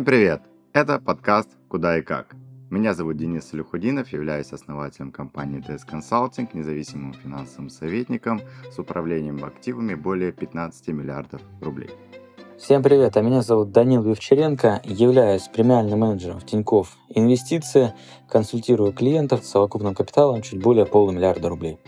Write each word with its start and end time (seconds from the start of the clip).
Всем 0.00 0.06
привет! 0.06 0.40
Это 0.72 0.98
подкаст 0.98 1.50
«Куда 1.68 1.98
и 1.98 2.00
как». 2.00 2.34
Меня 2.70 2.94
зовут 2.94 3.18
Денис 3.18 3.52
Люхудинов, 3.52 4.08
являюсь 4.08 4.50
основателем 4.50 5.12
компании 5.12 5.60
DS 5.60 5.80
Consulting, 5.86 6.48
независимым 6.54 7.12
финансовым 7.12 7.68
советником 7.68 8.40
с 8.72 8.78
управлением 8.78 9.44
активами 9.44 9.94
более 9.94 10.32
15 10.32 10.88
миллиардов 10.88 11.42
рублей. 11.60 11.90
Всем 12.56 12.82
привет, 12.82 13.18
а 13.18 13.20
меня 13.20 13.42
зовут 13.42 13.72
Данил 13.72 14.02
Вивчаренко, 14.02 14.80
являюсь 14.84 15.48
премиальным 15.48 16.00
менеджером 16.00 16.40
в 16.40 16.46
Тинькофф 16.46 16.96
Инвестиции, 17.10 17.92
консультирую 18.26 18.94
клиентов 18.94 19.44
с 19.44 19.50
совокупным 19.50 19.94
капиталом 19.94 20.40
чуть 20.40 20.62
более 20.62 20.86
полумиллиарда 20.86 21.50
рублей. 21.50 21.78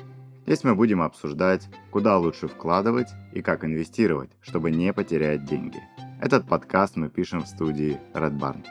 Здесь 0.45 0.65
мы 0.65 0.75
будем 0.75 1.01
обсуждать, 1.01 1.67
куда 1.91 2.19
лучше 2.19 2.47
вкладывать 2.47 3.09
и 3.33 3.41
как 3.41 3.65
инвестировать, 3.65 4.29
чтобы 4.43 4.71
не 4.71 4.93
потерять 4.93 5.47
деньги. 5.47 5.81
Этот 6.23 6.47
подкаст 6.47 6.95
мы 6.95 7.09
пишем 7.09 7.43
в 7.43 7.49
студии 7.49 8.01
Red 8.15 8.39
Barn. 8.39 8.65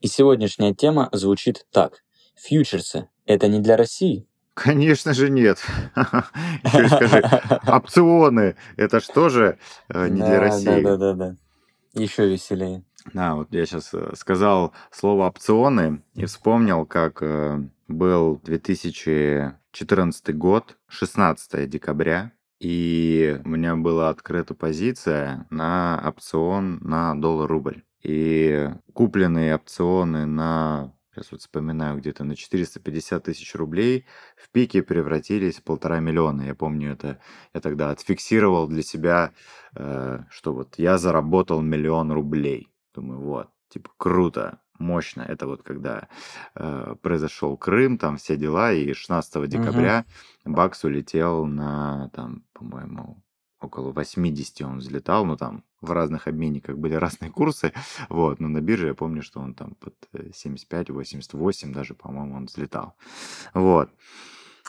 И 0.00 0.06
сегодняшняя 0.08 0.72
тема 0.72 1.10
звучит 1.12 1.66
так. 1.70 2.02
Фьючерсы– 2.34 3.10
это 3.26 3.48
не 3.48 3.60
для 3.60 3.76
России? 3.76 4.26
Конечно 4.54 5.12
же 5.12 5.28
нет. 5.28 5.58
Скажи, 6.64 7.22
опционы– 7.66 8.56
это 8.78 9.00
что 9.00 9.28
же 9.28 9.58
э, 9.90 10.08
не 10.08 10.22
для 10.22 10.40
России? 10.40 10.82
Да-да-да. 10.82 11.36
Еще 11.92 12.26
веселее. 12.26 12.84
Да, 13.12 13.34
вот 13.34 13.48
я 13.50 13.66
сейчас 13.66 13.92
э, 13.92 14.14
сказал 14.16 14.72
слово 14.90 15.26
опционы 15.26 16.00
и 16.14 16.24
вспомнил, 16.24 16.86
как 16.86 17.18
э, 17.20 17.62
был 17.86 18.40
2000 18.44 19.58
14 19.78 20.36
год, 20.36 20.76
16 20.88 21.70
декабря, 21.70 22.32
и 22.58 23.40
у 23.44 23.48
меня 23.48 23.76
была 23.76 24.08
открыта 24.08 24.52
позиция 24.52 25.46
на 25.50 26.02
опцион 26.04 26.80
на 26.80 27.14
доллар-рубль. 27.14 27.84
И 28.02 28.70
купленные 28.92 29.54
опционы 29.54 30.26
на, 30.26 30.92
сейчас 31.14 31.30
вот 31.30 31.42
вспоминаю, 31.42 31.98
где-то 31.98 32.24
на 32.24 32.34
450 32.34 33.22
тысяч 33.22 33.54
рублей 33.54 34.04
в 34.36 34.50
пике 34.50 34.82
превратились 34.82 35.58
в 35.58 35.62
полтора 35.62 36.00
миллиона. 36.00 36.42
Я 36.42 36.56
помню 36.56 36.90
это, 36.90 37.20
я 37.54 37.60
тогда 37.60 37.90
отфиксировал 37.90 38.66
для 38.66 38.82
себя, 38.82 39.32
э, 39.76 40.24
что 40.28 40.54
вот 40.54 40.74
я 40.76 40.98
заработал 40.98 41.60
миллион 41.60 42.10
рублей. 42.10 42.68
Думаю, 42.96 43.20
вот, 43.20 43.50
типа 43.68 43.90
круто, 43.96 44.58
мощно. 44.78 45.22
Это 45.22 45.46
вот 45.46 45.62
когда 45.62 46.08
э, 46.54 46.94
произошел 47.02 47.56
Крым, 47.56 47.98
там 47.98 48.16
все 48.16 48.36
дела, 48.36 48.72
и 48.72 48.92
16 48.92 49.48
декабря 49.48 50.04
угу. 50.44 50.54
Бакс 50.54 50.84
улетел 50.84 51.46
на, 51.46 52.10
там, 52.14 52.44
по-моему, 52.52 53.22
около 53.60 53.92
80 53.92 54.62
он 54.62 54.78
взлетал, 54.78 55.24
ну 55.24 55.36
там 55.36 55.64
в 55.80 55.90
разных 55.92 56.28
обменниках 56.28 56.76
были 56.76 56.94
разные 57.06 57.30
курсы, 57.30 57.72
вот, 58.08 58.40
но 58.40 58.48
на 58.48 58.60
бирже 58.60 58.88
я 58.88 58.94
помню, 58.94 59.22
что 59.22 59.40
он 59.40 59.54
там 59.54 59.74
под 59.74 59.94
75-88 60.12 61.70
э, 61.70 61.72
даже, 61.72 61.94
по-моему, 61.94 62.36
он 62.36 62.46
взлетал, 62.46 62.94
вот. 63.54 63.90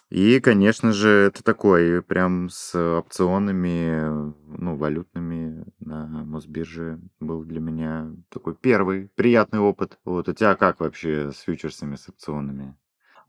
И, 0.10 0.40
конечно 0.40 0.92
же, 0.92 1.10
это 1.28 1.44
такой 1.44 2.02
прям 2.02 2.50
с 2.50 2.74
опционами, 2.76 4.34
ну, 4.48 4.76
валютными 4.76 5.66
на 5.80 6.06
Мосбирже 6.26 7.00
был 7.20 7.44
для 7.44 7.60
меня 7.60 8.12
такой 8.30 8.56
первый 8.56 9.10
приятный 9.16 9.60
опыт. 9.60 10.00
Вот 10.06 10.28
у 10.28 10.34
тебя 10.34 10.56
как 10.56 10.80
вообще 10.80 11.32
с 11.32 11.42
фьючерсами, 11.42 11.96
с 11.96 12.10
опционами? 12.10 12.76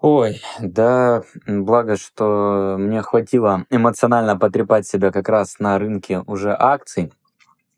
Ой, 0.00 0.40
да, 0.60 1.22
благо, 1.46 1.96
что 1.96 2.76
мне 2.78 3.02
хватило 3.02 3.66
эмоционально 3.70 4.36
потрепать 4.36 4.86
себя 4.86 5.10
как 5.12 5.28
раз 5.28 5.58
на 5.58 5.78
рынке 5.78 6.20
уже 6.26 6.56
акций. 6.58 7.12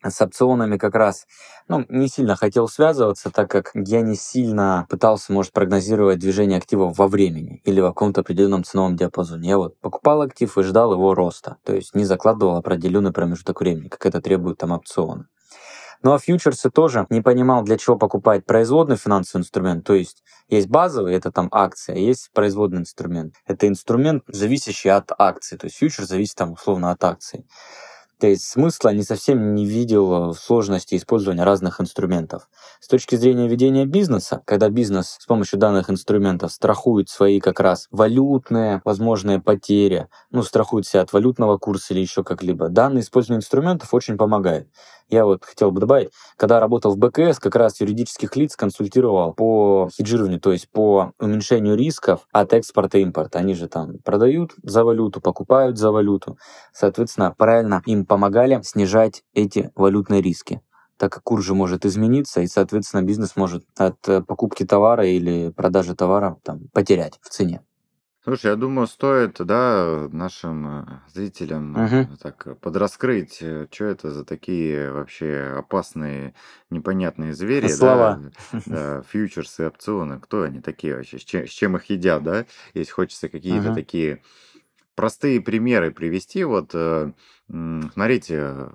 С 0.04 0.20
опционами 0.20 0.78
как 0.78 0.94
раз 0.94 1.26
ну, 1.68 1.84
не 1.88 2.08
сильно 2.08 2.34
хотел 2.34 2.68
связываться, 2.68 3.30
так 3.30 3.50
как 3.50 3.70
я 3.74 4.00
не 4.00 4.16
сильно 4.16 4.86
пытался, 4.90 5.32
может, 5.32 5.52
прогнозировать 5.52 6.18
движение 6.18 6.58
активов 6.58 6.98
во 6.98 7.06
времени 7.06 7.60
или 7.64 7.80
в 7.80 7.88
каком-то 7.88 8.22
определенном 8.22 8.64
ценовом 8.64 8.96
диапазоне. 8.96 9.48
Я 9.48 9.58
вот 9.58 9.78
покупал 9.80 10.22
актив 10.22 10.58
и 10.58 10.62
ждал 10.62 10.92
его 10.92 11.14
роста, 11.14 11.58
то 11.64 11.74
есть 11.74 11.94
не 11.94 12.04
закладывал 12.04 12.56
определенный 12.56 13.12
промежуток 13.12 13.60
времени, 13.60 13.88
как 13.88 14.04
это 14.06 14.20
требует 14.20 14.58
там 14.58 14.72
опционы. 14.72 15.26
Ну 16.02 16.12
а 16.12 16.18
фьючерсы 16.18 16.68
тоже 16.68 17.06
не 17.10 17.20
понимал, 17.20 17.62
для 17.62 17.78
чего 17.78 17.96
покупать 17.96 18.44
производный 18.44 18.96
финансовый 18.96 19.42
инструмент. 19.42 19.86
То 19.86 19.94
есть 19.94 20.24
есть 20.48 20.68
базовый, 20.68 21.14
это 21.14 21.30
там 21.30 21.48
акция, 21.52 21.96
есть 21.96 22.30
производный 22.32 22.80
инструмент. 22.80 23.34
Это 23.46 23.68
инструмент, 23.68 24.24
зависящий 24.26 24.90
от 24.90 25.12
акции. 25.16 25.56
То 25.56 25.66
есть 25.66 25.76
фьючер 25.76 26.04
зависит 26.04 26.34
там 26.34 26.52
условно 26.52 26.90
от 26.90 27.04
акции. 27.04 27.46
То 28.22 28.28
есть 28.28 28.44
смысла 28.44 28.90
не 28.90 29.02
совсем 29.02 29.56
не 29.56 29.66
видел 29.66 30.30
в 30.30 30.34
сложности 30.34 30.94
использования 30.94 31.42
разных 31.42 31.80
инструментов. 31.80 32.48
С 32.78 32.86
точки 32.86 33.16
зрения 33.16 33.48
ведения 33.48 33.84
бизнеса, 33.84 34.42
когда 34.44 34.68
бизнес 34.68 35.16
с 35.18 35.26
помощью 35.26 35.58
данных 35.58 35.90
инструментов 35.90 36.52
страхует 36.52 37.08
свои 37.08 37.40
как 37.40 37.58
раз 37.58 37.88
валютные 37.90 38.80
возможные 38.84 39.40
потери, 39.40 40.06
ну, 40.30 40.44
страхует 40.44 40.86
себя 40.86 41.00
от 41.00 41.12
валютного 41.12 41.58
курса 41.58 41.94
или 41.94 42.00
еще 42.00 42.22
как-либо, 42.22 42.68
данное 42.68 43.02
использование 43.02 43.40
инструментов 43.40 43.92
очень 43.92 44.16
помогает. 44.16 44.68
Я 45.12 45.26
вот 45.26 45.44
хотел 45.44 45.70
бы 45.70 45.78
добавить, 45.78 46.08
когда 46.38 46.58
работал 46.58 46.92
в 46.94 46.96
БКС, 46.96 47.38
как 47.38 47.54
раз 47.54 47.78
юридических 47.82 48.34
лиц 48.34 48.56
консультировал 48.56 49.34
по 49.34 49.90
хеджированию, 49.94 50.40
то 50.40 50.52
есть 50.52 50.70
по 50.70 51.12
уменьшению 51.20 51.76
рисков 51.76 52.26
от 52.32 52.54
экспорта 52.54 52.96
и 52.96 53.02
импорта. 53.02 53.38
Они 53.38 53.52
же 53.52 53.68
там 53.68 53.98
продают 53.98 54.52
за 54.62 54.84
валюту, 54.84 55.20
покупают 55.20 55.76
за 55.76 55.90
валюту. 55.90 56.38
Соответственно, 56.72 57.34
правильно 57.36 57.82
им 57.84 58.06
помогали 58.06 58.58
снижать 58.62 59.22
эти 59.34 59.70
валютные 59.76 60.22
риски 60.22 60.62
так 60.98 61.10
как 61.12 61.24
курс 61.24 61.44
же 61.44 61.54
может 61.54 61.84
измениться, 61.84 62.42
и, 62.42 62.46
соответственно, 62.46 63.02
бизнес 63.02 63.34
может 63.34 63.64
от 63.76 64.08
э, 64.08 64.20
покупки 64.20 64.64
товара 64.64 65.04
или 65.04 65.50
продажи 65.50 65.96
товара 65.96 66.38
там, 66.44 66.68
потерять 66.72 67.18
в 67.22 67.28
цене. 67.28 67.62
Слушай, 68.24 68.52
я 68.52 68.56
думаю, 68.56 68.86
стоит, 68.86 69.38
да, 69.40 70.08
нашим 70.12 70.66
э, 70.66 70.84
зрителям 71.12 71.76
uh 71.76 72.06
так 72.18 72.56
подраскрыть, 72.60 73.38
э, 73.40 73.66
что 73.68 73.86
это 73.86 74.12
за 74.12 74.24
такие 74.24 74.92
вообще 74.92 75.56
опасные, 75.58 76.32
непонятные 76.70 77.34
звери, 77.34 77.66
Слова. 77.66 78.20
да, 78.52 78.60
да, 78.66 79.02
фьючерсы, 79.02 79.66
опционы, 79.66 80.20
кто 80.20 80.42
они 80.42 80.60
такие 80.60 80.94
вообще, 80.94 81.18
с 81.18 81.24
чем, 81.24 81.48
с 81.48 81.50
чем 81.50 81.76
их 81.76 81.86
едят, 81.86 82.22
да, 82.22 82.46
если 82.74 82.92
хочется 82.92 83.28
какие-то 83.28 83.70
uh 83.70 83.74
такие 83.74 84.22
простые 84.94 85.40
примеры 85.40 85.90
привести, 85.90 86.44
вот, 86.44 86.70
э, 86.74 87.10
смотрите, 87.48 88.68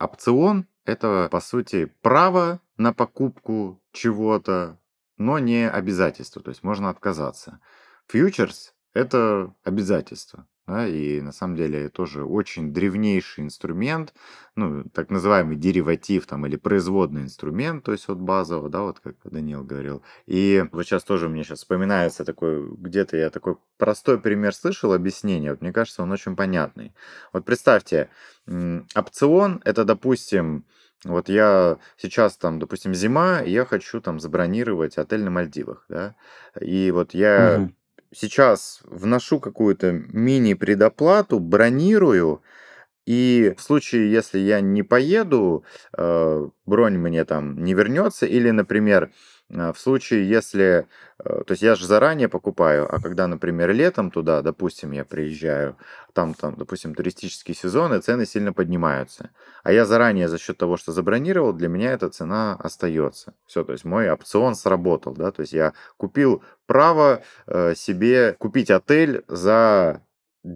опцион– 0.00 0.66
это, 0.84 1.28
по 1.30 1.40
сути, 1.40 1.92
право 2.02 2.60
на 2.76 2.92
покупку 2.92 3.80
чего-то, 3.92 4.76
но 5.18 5.38
не 5.38 5.70
обязательство, 5.70 6.42
то 6.42 6.48
есть 6.48 6.64
можно 6.64 6.90
отказаться. 6.90 7.60
Фьючерс– 8.08 8.74
это 8.94 9.54
обязательство. 9.64 10.46
Да, 10.68 10.86
и 10.86 11.22
на 11.22 11.32
самом 11.32 11.56
деле 11.56 11.88
тоже 11.88 12.24
очень 12.24 12.74
древнейший 12.74 13.42
инструмент, 13.42 14.12
ну, 14.54 14.84
так 14.92 15.08
называемый 15.08 15.56
дериватив 15.56 16.26
там, 16.26 16.44
или 16.44 16.56
производный 16.56 17.22
инструмент, 17.22 17.84
то 17.84 17.92
есть 17.92 18.06
от 18.10 18.20
базового, 18.20 18.68
да, 18.68 18.82
вот 18.82 19.00
как 19.00 19.14
Даниил 19.24 19.64
говорил. 19.64 20.02
И 20.26 20.62
вот 20.70 20.84
сейчас 20.84 21.04
тоже 21.04 21.30
мне 21.30 21.42
сейчас 21.42 21.60
вспоминается 21.60 22.22
такой, 22.26 22.70
где-то 22.76 23.16
я 23.16 23.30
такой 23.30 23.56
простой 23.78 24.20
пример 24.20 24.54
слышал, 24.54 24.92
объяснение, 24.92 25.52
вот 25.52 25.62
мне 25.62 25.72
кажется, 25.72 26.02
он 26.02 26.12
очень 26.12 26.36
понятный. 26.36 26.92
Вот 27.32 27.46
представьте, 27.46 28.10
опцион 28.94 29.62
это, 29.64 29.86
допустим, 29.86 30.66
вот 31.02 31.30
я 31.30 31.78
сейчас 31.96 32.36
там, 32.36 32.58
допустим, 32.58 32.92
зима, 32.92 33.40
и 33.40 33.52
я 33.52 33.64
хочу 33.64 34.02
там 34.02 34.20
забронировать 34.20 34.98
отель 34.98 35.24
на 35.24 35.30
Мальдивах, 35.30 35.86
да, 35.88 36.14
и 36.60 36.90
вот 36.90 37.14
я 37.14 37.60
угу 37.62 37.77
сейчас 38.14 38.80
вношу 38.84 39.40
какую-то 39.40 39.92
мини-предоплату, 39.92 41.38
бронирую, 41.38 42.42
и 43.06 43.54
в 43.56 43.62
случае, 43.62 44.12
если 44.12 44.38
я 44.38 44.60
не 44.60 44.82
поеду, 44.82 45.64
э, 45.96 46.48
бронь 46.66 46.98
мне 46.98 47.24
там 47.24 47.64
не 47.64 47.74
вернется, 47.74 48.26
или, 48.26 48.50
например, 48.50 49.12
в 49.50 49.76
случае, 49.76 50.28
если... 50.28 50.86
Э, 51.18 51.42
то 51.46 51.52
есть 51.52 51.62
я 51.62 51.74
же 51.74 51.86
заранее 51.86 52.28
покупаю, 52.28 52.86
а 52.94 53.00
когда, 53.00 53.26
например, 53.26 53.72
летом 53.72 54.10
туда, 54.10 54.42
допустим, 54.42 54.92
я 54.92 55.04
приезжаю, 55.04 55.76
там, 56.12 56.34
там, 56.34 56.56
допустим, 56.56 56.94
туристический 56.94 57.54
сезон, 57.54 57.94
и 57.94 58.00
цены 58.00 58.26
сильно 58.26 58.52
поднимаются. 58.52 59.30
А 59.62 59.72
я 59.72 59.86
заранее 59.86 60.28
за 60.28 60.38
счет 60.38 60.58
того, 60.58 60.76
что 60.76 60.92
забронировал, 60.92 61.52
для 61.54 61.68
меня 61.68 61.92
эта 61.92 62.10
цена 62.10 62.56
остается. 62.56 63.34
Все, 63.46 63.64
то 63.64 63.72
есть 63.72 63.84
мой 63.84 64.10
опцион 64.10 64.54
сработал, 64.54 65.14
да, 65.14 65.30
то 65.30 65.40
есть 65.40 65.54
я 65.54 65.72
купил 65.96 66.42
право 66.66 67.22
себе 67.74 68.34
купить 68.38 68.70
отель 68.70 69.24
за 69.28 70.02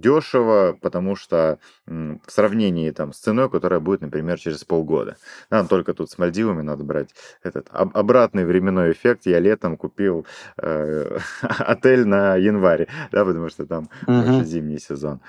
дешево, 0.00 0.76
потому 0.80 1.16
что 1.16 1.58
в 1.86 2.18
сравнении 2.28 2.90
там 2.90 3.12
с 3.12 3.18
ценой, 3.18 3.50
которая 3.50 3.80
будет, 3.80 4.00
например, 4.00 4.38
через 4.38 4.64
полгода. 4.64 5.16
Нам 5.50 5.68
только 5.68 5.94
тут 5.94 6.10
с 6.10 6.18
Мальдивами 6.18 6.62
надо 6.62 6.84
брать 6.84 7.10
этот 7.42 7.68
об, 7.70 7.96
обратный 7.96 8.44
временной 8.44 8.92
эффект. 8.92 9.22
Я 9.26 9.40
летом 9.40 9.76
купил 9.76 10.26
э, 10.56 11.18
отель 11.42 12.06
на 12.06 12.36
январь, 12.36 12.88
да, 13.10 13.24
потому 13.24 13.48
что 13.48 13.66
там 13.66 13.88
uh-huh. 14.06 14.44
зимний 14.44 14.78
сезон. 14.78 15.20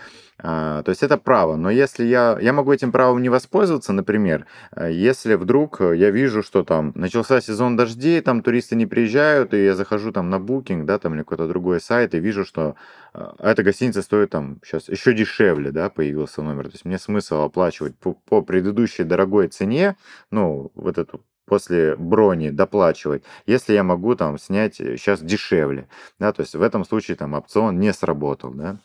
А, 0.46 0.84
то 0.84 0.90
есть 0.90 1.02
это 1.04 1.18
право. 1.18 1.56
Но 1.56 1.70
если 1.72 2.04
я, 2.04 2.38
я 2.42 2.52
могу 2.52 2.74
этим 2.74 2.92
правом 2.92 3.22
не 3.22 3.30
воспользоваться, 3.30 3.94
например, 3.94 4.46
э, 4.76 4.92
если 4.92 5.36
вдруг 5.36 5.80
я 5.80 6.12
вижу, 6.12 6.44
что 6.44 6.64
там 6.66 6.92
начался 6.96 7.40
сезон 7.40 7.78
дождей, 7.78 8.20
там 8.20 8.42
туристы 8.44 8.76
не 8.76 8.86
приезжают, 8.86 9.54
и 9.54 9.64
я 9.64 9.74
захожу 9.74 10.12
там 10.12 10.30
на 10.30 10.36
Booking, 10.36 10.84
да, 10.84 11.00
там 11.00 11.14
или 11.14 11.22
какой-то 11.22 11.48
другой 11.48 11.80
сайт, 11.80 12.14
и 12.14 12.20
вижу, 12.20 12.44
что 12.44 12.76
э, 13.14 13.26
эта 13.40 13.64
гостиница 13.64 14.02
стоит 14.02 14.32
там 14.32 14.60
сейчас 14.66 14.90
еще 14.90 15.14
дешевле, 15.14 15.72
да, 15.72 15.90
появился 15.90 16.42
номер. 16.42 16.66
То 16.66 16.72
есть 16.72 16.84
мне 16.84 17.00
смысл 17.00 17.44
оплачивать 17.44 17.96
по, 17.96 18.14
по 18.14 18.42
предыдущей 18.42 19.06
дорогой 19.06 19.48
цене, 19.48 19.96
ну, 20.30 20.72
вот 20.76 20.98
эту 20.98 21.22
после 21.46 21.96
брони 21.96 22.50
доплачивать, 22.50 23.24
если 23.46 23.74
я 23.74 23.84
могу 23.84 24.16
там 24.16 24.38
снять 24.38 24.76
сейчас 24.76 25.22
дешевле, 25.22 25.88
да, 26.20 26.34
то 26.34 26.42
есть 26.42 26.54
в 26.54 26.62
этом 26.62 26.84
случае 26.84 27.16
там 27.16 27.34
опцион 27.34 27.80
не 27.80 27.94
сработал, 27.94 28.52
да 28.54 28.80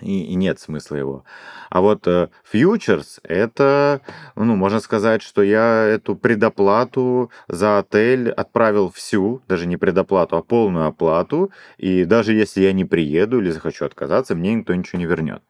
и, 0.00 0.24
и 0.24 0.34
нет 0.34 0.60
смысла 0.60 0.96
его. 0.96 1.24
А 1.68 1.80
вот 1.80 2.06
фьючерс 2.44 3.20
э, 3.24 3.34
это, 3.34 4.00
ну, 4.36 4.56
можно 4.56 4.80
сказать, 4.80 5.22
что 5.22 5.42
я 5.42 5.84
эту 5.84 6.16
предоплату 6.16 7.30
за 7.48 7.78
отель 7.78 8.30
отправил 8.30 8.90
всю, 8.90 9.42
даже 9.48 9.66
не 9.66 9.76
предоплату, 9.76 10.36
а 10.36 10.42
полную 10.42 10.86
оплату, 10.86 11.50
и 11.76 12.04
даже 12.04 12.32
если 12.32 12.62
я 12.62 12.72
не 12.72 12.84
приеду 12.84 13.40
или 13.40 13.50
захочу 13.50 13.84
отказаться, 13.84 14.34
мне 14.34 14.54
никто 14.54 14.74
ничего 14.74 14.98
не 14.98 15.06
вернет. 15.06 15.42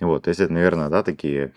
Вот, 0.00 0.26
есть 0.26 0.40
это, 0.40 0.52
наверное, 0.52 0.88
да, 0.88 1.02
такие 1.02 1.52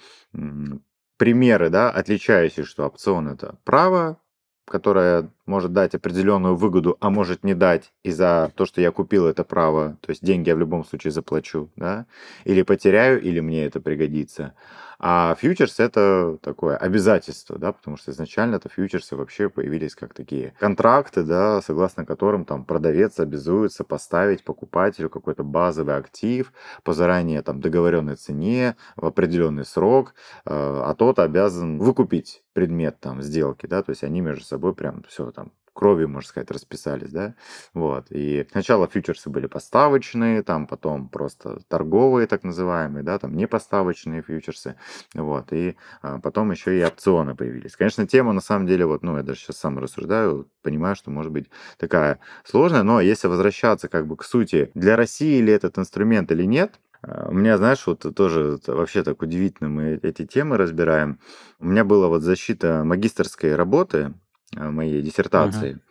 примеры, 1.17 1.69
да, 1.69 1.89
отличающие, 1.89 2.65
что 2.65 2.85
опцион 2.85 3.29
это 3.29 3.57
право, 3.63 4.19
которая 4.67 5.31
может 5.45 5.73
дать 5.73 5.95
определенную 5.95 6.55
выгоду, 6.55 6.97
а 6.99 7.09
может 7.09 7.43
не 7.43 7.53
дать 7.53 7.93
из-за 8.03 8.51
то, 8.55 8.65
что 8.65 8.81
я 8.81 8.91
купил 8.91 9.27
это 9.27 9.43
право, 9.43 9.97
то 10.01 10.09
есть 10.11 10.23
деньги 10.23 10.49
я 10.49 10.55
в 10.55 10.59
любом 10.59 10.85
случае 10.85 11.11
заплачу, 11.11 11.69
да, 11.75 12.05
или 12.43 12.63
потеряю, 12.63 13.21
или 13.21 13.39
мне 13.39 13.65
это 13.65 13.79
пригодится. 13.79 14.53
А 14.99 15.35
фьючерс 15.35 15.79
это 15.79 16.37
такое 16.41 16.77
обязательство, 16.77 17.57
да, 17.57 17.73
потому 17.73 17.97
что 17.97 18.11
изначально 18.11 18.55
это 18.55 18.69
фьючерсы 18.69 19.15
вообще 19.15 19.49
появились 19.49 19.95
как 19.95 20.13
такие 20.13 20.53
контракты, 20.59 21.23
да, 21.23 21.61
согласно 21.61 22.05
которым 22.05 22.45
там 22.45 22.63
продавец 22.65 23.19
обязуется 23.19 23.83
поставить 23.83 24.43
покупателю 24.43 25.09
какой-то 25.09 25.43
базовый 25.43 25.97
актив 25.97 26.53
по 26.83 26.93
заранее 26.93 27.41
там 27.41 27.59
договоренной 27.59 28.15
цене 28.15 28.77
в 28.95 29.05
определенный 29.05 29.65
срок, 29.65 30.13
э, 30.45 30.49
а 30.49 30.93
тот 30.95 31.19
обязан 31.19 31.77
выкупить 31.77 32.43
предмет 32.53 32.99
там 32.99 33.21
сделки, 33.21 33.65
да, 33.65 33.83
то 33.83 33.89
есть 33.89 34.03
они 34.03 34.21
между 34.21 34.45
собой 34.45 34.73
прям 34.73 35.03
все 35.09 35.29
кровью, 35.75 36.09
можно 36.09 36.27
сказать, 36.27 36.49
расписались, 36.49 37.11
да, 37.11 37.35
вот, 37.73 38.07
и 38.09 38.47
сначала 38.51 38.87
фьючерсы 38.87 39.29
были 39.29 39.45
поставочные, 39.47 40.41
там 40.41 40.65
потом 40.65 41.09
просто 41.09 41.59
торговые, 41.67 42.27
так 42.27 42.43
называемые, 42.43 43.03
да, 43.03 43.19
там 43.19 43.35
не 43.35 43.47
поставочные 43.47 44.23
фьючерсы, 44.23 44.75
вот, 45.13 45.53
и 45.53 45.75
а, 46.01 46.19
потом 46.19 46.51
еще 46.51 46.79
и 46.79 46.83
опционы 46.83 47.35
появились. 47.35 47.75
Конечно, 47.75 48.07
тема, 48.07 48.33
на 48.33 48.41
самом 48.41 48.65
деле, 48.65 48.85
вот, 48.85 49.03
ну, 49.03 49.17
я 49.17 49.23
даже 49.23 49.39
сейчас 49.39 49.57
сам 49.57 49.77
рассуждаю, 49.77 50.49
понимаю, 50.63 50.95
что 50.95 51.11
может 51.11 51.31
быть 51.31 51.49
такая 51.77 52.19
сложная, 52.43 52.83
но 52.83 53.01
если 53.01 53.27
возвращаться 53.27 53.87
как 53.87 54.07
бы 54.07 54.17
к 54.17 54.23
сути, 54.23 54.71
для 54.73 54.95
России 54.95 55.41
ли 55.41 55.51
этот 55.51 55.77
инструмент 55.77 56.31
или 56.31 56.43
нет, 56.43 56.79
а, 57.01 57.27
у 57.29 57.33
меня, 57.33 57.57
знаешь, 57.57 57.85
вот 57.85 58.05
тоже 58.15 58.59
вообще 58.67 59.03
так 59.03 59.21
удивительно 59.21 59.69
мы 59.69 59.99
эти 60.01 60.25
темы 60.25 60.57
разбираем. 60.57 61.19
У 61.59 61.65
меня 61.65 61.83
была 61.83 62.07
вот 62.07 62.21
защита 62.23 62.83
магистрской 62.83 63.55
работы 63.55 64.13
моей 64.55 65.01
диссертации. 65.01 65.71
Ага. 65.71 65.81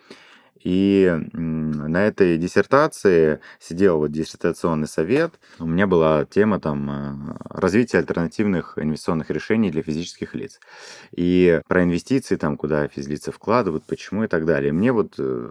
И 0.65 1.15
на 1.35 2.07
этой 2.07 2.39
диссертации 2.39 3.41
сидел 3.61 3.99
вот 3.99 4.13
диссертационный 4.13 4.89
совет. 4.89 5.35
У 5.59 5.67
меня 5.67 5.87
была 5.87 6.25
тема 6.25 6.59
там 6.59 6.91
э, 6.91 7.37
развитие 7.51 8.01
альтернативных 8.01 8.79
инвестиционных 8.79 9.31
решений 9.31 9.71
для 9.71 9.83
физических 9.83 10.35
лиц. 10.35 10.59
И 11.15 11.61
про 11.69 11.85
инвестиции, 11.85 12.37
там, 12.37 12.57
куда 12.57 12.89
физлицы 12.89 13.31
вкладывают, 13.31 13.85
почему 13.85 14.25
и 14.25 14.27
так 14.27 14.47
далее. 14.47 14.73
Мне 14.73 14.93
вот 14.93 15.17
э, 15.19 15.51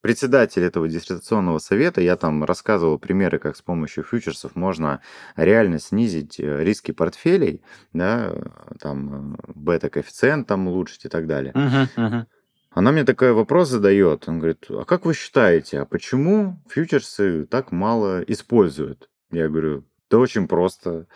председатель 0.00 0.62
этого 0.62 0.88
диссертационного 0.88 1.58
совета, 1.58 2.00
я 2.00 2.16
там 2.16 2.42
рассказывал 2.42 2.98
примеры, 2.98 3.38
как 3.38 3.54
с 3.54 3.60
помощью 3.60 4.02
фьючерсов 4.02 4.56
можно 4.56 5.02
реально 5.36 5.78
снизить 5.78 6.38
риски 6.38 6.92
портфелей, 6.92 7.60
да, 7.92 8.34
там 8.80 9.36
бета-коэффициент 9.54 10.46
там 10.46 10.68
улучшить 10.68 11.04
и 11.04 11.08
так 11.10 11.26
далее. 11.26 11.52
Uh-huh, 11.52 11.86
uh-huh. 11.96 12.24
Она 12.70 12.92
мне 12.92 13.04
такой 13.04 13.32
вопрос 13.32 13.68
задает. 13.68 14.28
Он 14.28 14.38
говорит, 14.38 14.66
а 14.68 14.84
как 14.84 15.04
вы 15.04 15.14
считаете, 15.14 15.80
а 15.80 15.84
почему 15.84 16.58
фьючерсы 16.68 17.46
так 17.46 17.72
мало 17.72 18.22
используют? 18.22 19.08
Я 19.30 19.48
говорю, 19.48 19.84
да 20.10 20.18
очень 20.18 20.48
просто. 20.48 21.06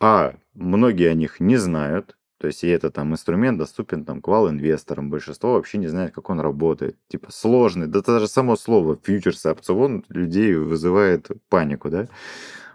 А, 0.00 0.34
многие 0.54 1.08
о 1.08 1.14
них 1.14 1.40
не 1.40 1.56
знают. 1.56 2.16
То 2.38 2.48
есть, 2.48 2.64
и 2.64 2.68
это 2.68 2.90
там 2.90 3.12
инструмент 3.12 3.58
доступен 3.58 4.04
там 4.04 4.20
квал-инвесторам. 4.20 5.08
Большинство 5.08 5.54
вообще 5.54 5.78
не 5.78 5.86
знает, 5.86 6.14
как 6.14 6.28
он 6.28 6.38
работает. 6.40 6.96
Типа 7.08 7.32
сложный. 7.32 7.86
Да 7.86 8.02
даже 8.02 8.28
само 8.28 8.56
слово 8.56 8.98
фьючерсы, 9.02 9.48
опцион 9.48 10.04
людей 10.10 10.54
вызывает 10.54 11.30
панику, 11.48 11.88
да? 11.88 12.08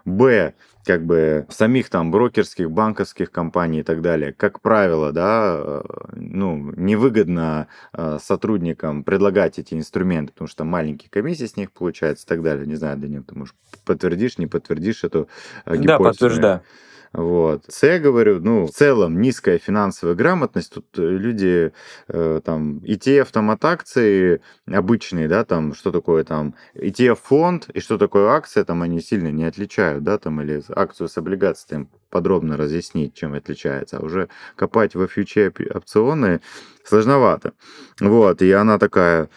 Б, 0.04 0.54
как 0.84 1.04
бы 1.06 1.46
самих 1.48 1.88
там 1.88 2.10
брокерских, 2.10 2.70
банковских 2.70 3.30
компаний 3.30 3.80
и 3.80 3.82
так 3.82 4.02
далее, 4.02 4.32
как 4.32 4.60
правило, 4.60 5.12
да, 5.12 5.60
э, 5.62 5.82
ну, 6.14 6.72
невыгодно 6.76 7.68
э, 7.92 8.18
сотрудникам 8.20 9.04
предлагать 9.04 9.58
эти 9.58 9.74
инструменты, 9.74 10.32
потому 10.32 10.48
что 10.48 10.64
маленькие 10.64 11.10
комиссии 11.10 11.46
с 11.46 11.56
них 11.56 11.72
получаются 11.72 12.26
и 12.26 12.28
так 12.28 12.42
далее. 12.42 12.66
Не 12.66 12.74
знаю, 12.74 12.98
Данил, 12.98 13.22
ты, 13.22 13.34
может, 13.34 13.54
подтвердишь, 13.84 14.38
не 14.38 14.46
подтвердишь 14.46 15.04
эту 15.04 15.28
гипотезу? 15.66 15.86
Да, 15.86 15.98
подтверждаю. 15.98 16.62
Вот. 17.12 17.64
С, 17.68 17.82
я 17.86 17.98
говорю, 17.98 18.40
ну, 18.40 18.66
в 18.66 18.70
целом 18.70 19.20
низкая 19.20 19.58
финансовая 19.58 20.14
грамотность. 20.14 20.72
Тут 20.72 20.86
э, 20.96 21.02
люди 21.02 21.72
э, 22.08 22.40
там 22.42 22.78
ETF 22.78 23.28
там 23.32 23.50
от 23.50 23.64
акции 23.64 24.40
обычные, 24.66 25.28
да, 25.28 25.44
там 25.44 25.74
что 25.74 25.92
такое 25.92 26.24
там 26.24 26.54
ETF 26.74 27.18
фонд 27.22 27.68
и 27.74 27.80
что 27.80 27.98
такое 27.98 28.30
акция, 28.30 28.64
там 28.64 28.80
они 28.80 29.00
сильно 29.00 29.28
не 29.28 29.44
отличают, 29.44 30.04
да, 30.04 30.16
там 30.16 30.40
или 30.40 30.62
акцию 30.74 31.08
с 31.08 31.18
облигацией 31.18 31.86
подробно 32.08 32.56
разъяснить, 32.56 33.14
чем 33.14 33.34
отличается. 33.34 33.98
А 33.98 34.00
уже 34.00 34.28
копать 34.56 34.94
во 34.94 35.06
фьюче 35.06 35.52
опционы 35.74 36.40
сложновато. 36.84 37.52
Вот, 38.00 38.40
и 38.40 38.50
она 38.52 38.78
такая, 38.78 39.28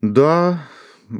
да, 0.00 0.66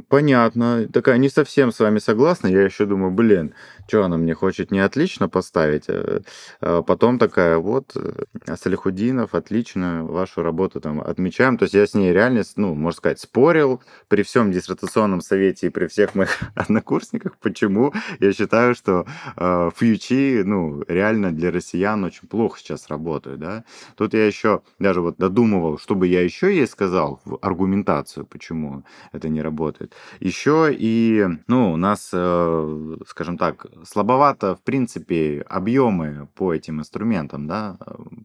понятно, 0.07 0.87
такая 0.91 1.17
не 1.17 1.29
совсем 1.29 1.71
с 1.71 1.79
вами 1.79 1.99
согласна. 1.99 2.47
Я 2.47 2.61
еще 2.63 2.85
думаю, 2.85 3.11
блин, 3.11 3.53
что 3.87 4.03
она 4.03 4.17
мне 4.17 4.33
хочет 4.33 4.71
не 4.71 4.79
отлично 4.79 5.27
поставить, 5.29 5.85
а, 5.89 6.21
а 6.61 6.81
потом 6.83 7.17
такая, 7.17 7.57
вот, 7.57 7.95
э, 7.95 8.55
Салихудинов, 8.55 9.33
отлично, 9.33 10.05
вашу 10.05 10.43
работу 10.43 10.79
там 10.79 11.01
отмечаем. 11.01 11.57
То 11.57 11.63
есть 11.63 11.73
я 11.73 11.87
с 11.87 11.93
ней 11.93 12.13
реально, 12.13 12.43
ну, 12.55 12.75
можно 12.75 12.97
сказать, 12.97 13.19
спорил 13.19 13.81
при 14.07 14.23
всем 14.23 14.51
диссертационном 14.51 15.21
совете 15.21 15.67
и 15.67 15.69
при 15.69 15.87
всех 15.87 16.15
моих 16.15 16.37
однокурсниках, 16.55 17.37
почему 17.37 17.93
я 18.19 18.31
считаю, 18.33 18.75
что 18.75 19.05
э, 19.35 19.69
фьючи, 19.75 20.43
ну, 20.43 20.83
реально 20.87 21.31
для 21.31 21.51
россиян 21.51 22.03
очень 22.03 22.27
плохо 22.27 22.59
сейчас 22.59 22.87
работают, 22.89 23.39
да. 23.39 23.63
Тут 23.95 24.13
я 24.13 24.27
еще 24.27 24.61
даже 24.77 25.01
вот 25.01 25.17
додумывал, 25.17 25.77
чтобы 25.77 26.07
я 26.07 26.21
еще 26.21 26.55
ей 26.55 26.67
сказал 26.67 27.21
аргументацию, 27.41 28.25
почему 28.25 28.83
это 29.11 29.29
не 29.29 29.41
работает. 29.41 29.78
Еще 30.19 30.75
и, 30.77 31.25
ну, 31.47 31.73
у 31.73 31.77
нас, 31.77 32.09
э, 32.13 32.97
скажем 33.07 33.37
так, 33.37 33.65
слабовато, 33.85 34.55
в 34.55 34.61
принципе, 34.61 35.45
объемы 35.47 36.27
по 36.35 36.53
этим 36.53 36.79
инструментам, 36.79 37.47
да, 37.47 37.77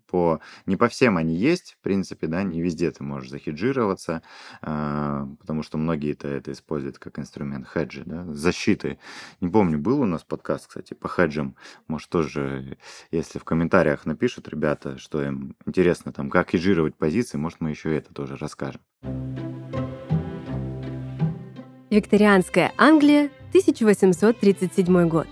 по, 0.08 0.40
не 0.66 0.76
по 0.76 0.88
всем 0.88 1.16
они 1.16 1.34
есть, 1.34 1.76
в 1.78 1.82
принципе, 1.82 2.26
да, 2.26 2.42
не 2.42 2.60
везде 2.60 2.90
ты 2.90 3.04
можешь 3.04 3.30
захеджироваться, 3.30 4.22
э, 4.62 5.26
потому 5.40 5.62
что 5.62 5.78
многие 5.78 6.12
это, 6.12 6.52
используют 6.52 6.98
как 6.98 7.18
инструмент 7.18 7.66
хеджи, 7.66 8.02
да, 8.04 8.24
защиты. 8.32 8.98
Не 9.40 9.48
помню, 9.48 9.78
был 9.78 10.00
у 10.00 10.06
нас 10.06 10.22
подкаст, 10.22 10.66
кстати, 10.68 10.94
по 10.94 11.08
хеджам, 11.08 11.56
может, 11.88 12.08
тоже, 12.08 12.78
если 13.10 13.38
в 13.38 13.44
комментариях 13.44 14.06
напишут 14.06 14.48
ребята, 14.48 14.98
что 14.98 15.22
им 15.22 15.56
интересно, 15.66 16.12
там, 16.12 16.30
как 16.30 16.50
хеджировать 16.50 16.96
позиции, 16.96 17.38
может, 17.38 17.60
мы 17.60 17.70
еще 17.70 17.96
это 17.96 18.12
тоже 18.12 18.36
расскажем. 18.36 18.80
Викторианская 21.94 22.72
Англия, 22.76 23.30
1837 23.50 25.08
год. 25.08 25.28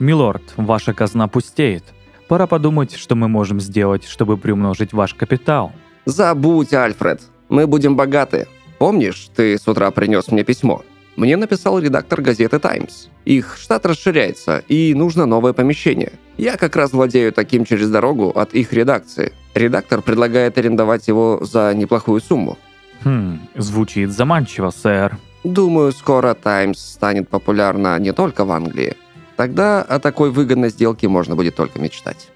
Милорд, 0.00 0.42
ваша 0.56 0.92
казна 0.92 1.28
пустеет. 1.28 1.84
Пора 2.26 2.48
подумать, 2.48 2.96
что 2.96 3.14
мы 3.14 3.28
можем 3.28 3.60
сделать, 3.60 4.04
чтобы 4.04 4.36
приумножить 4.36 4.92
ваш 4.92 5.14
капитал. 5.14 5.70
Забудь, 6.04 6.74
Альфред. 6.74 7.22
Мы 7.48 7.68
будем 7.68 7.94
богаты. 7.94 8.48
Помнишь, 8.78 9.28
ты 9.36 9.56
с 9.56 9.68
утра 9.68 9.92
принес 9.92 10.26
мне 10.32 10.42
письмо? 10.42 10.82
Мне 11.14 11.36
написал 11.36 11.78
редактор 11.78 12.20
газеты 12.20 12.58
«Таймс». 12.58 13.06
Их 13.24 13.56
штат 13.56 13.86
расширяется, 13.86 14.64
и 14.66 14.92
нужно 14.92 15.24
новое 15.24 15.52
помещение. 15.52 16.14
Я 16.36 16.56
как 16.56 16.74
раз 16.74 16.92
владею 16.94 17.32
таким 17.32 17.64
через 17.64 17.88
дорогу 17.90 18.30
от 18.30 18.54
их 18.54 18.72
редакции. 18.72 19.32
Редактор 19.54 20.02
предлагает 20.02 20.58
арендовать 20.58 21.06
его 21.06 21.38
за 21.42 21.72
неплохую 21.74 22.20
сумму. 22.20 22.58
Хм, 23.04 23.38
звучит 23.54 24.10
заманчиво, 24.10 24.70
сэр. 24.70 25.16
Думаю, 25.46 25.92
скоро 25.92 26.34
«Таймс» 26.34 26.80
станет 26.80 27.28
популярна 27.28 27.96
не 28.00 28.12
только 28.12 28.44
в 28.44 28.50
Англии. 28.50 28.96
Тогда 29.36 29.80
о 29.80 30.00
такой 30.00 30.32
выгодной 30.32 30.70
сделке 30.70 31.06
можно 31.06 31.36
будет 31.36 31.54
только 31.54 31.78
мечтать. 31.78 32.30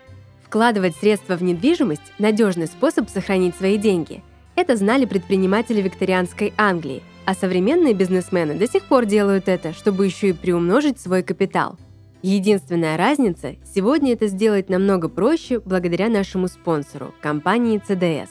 Вкладывать 0.45 0.95
средства 0.95 1.35
в 1.35 1.43
недвижимость– 1.43 2.13
надежный 2.21 2.69
способ 2.69 3.11
сохранить 3.11 3.57
свои 3.57 3.79
деньги. 3.79 4.23
Это 4.55 4.77
знали 4.77 5.07
предприниматели 5.07 5.83
викторианской 5.83 6.53
Англии, 6.57 7.03
а 7.25 7.35
современные 7.35 7.95
бизнесмены 7.95 8.55
до 8.55 8.69
сих 8.69 8.85
пор 8.85 9.07
делают 9.07 9.49
это, 9.49 9.73
чтобы 9.73 10.07
еще 10.07 10.29
и 10.29 10.33
приумножить 10.33 11.01
свой 11.01 11.25
капитал. 11.25 11.81
Единственная 12.23 12.97
разница– 12.97 13.57
сегодня 13.75 14.13
это 14.13 14.29
сделать 14.29 14.69
намного 14.69 15.09
проще 15.09 15.59
благодаря 15.59 16.09
нашему 16.09 16.47
спонсору– 16.47 17.13
компании 17.21 17.83
CDS, 17.89 18.29